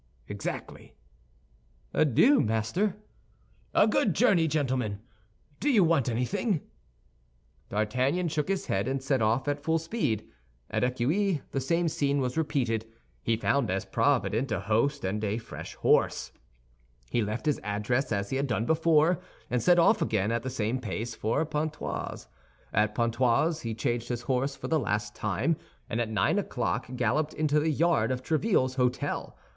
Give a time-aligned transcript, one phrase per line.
[0.27, 0.95] "Exactly."
[1.93, 2.95] "Adieu, master!"
[3.75, 4.99] "A good journey, gentlemen!
[5.59, 6.61] Do you want anything?"
[7.69, 10.27] D'Artagnan shook his head, and set off at full speed.
[10.71, 12.87] At Eccuis, the same scene was repeated.
[13.21, 16.31] He found as provident a host and a fresh horse.
[17.11, 19.19] He left his address as he had done before,
[19.51, 22.27] and set off again at the same pace for Pontoise.
[22.73, 25.57] At Pontoise he changed his horse for the last time,
[25.87, 29.33] and at nine o'clock galloped into the yard of Tréville's hôtel.